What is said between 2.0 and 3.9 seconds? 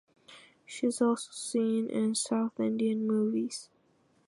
South Indian movies.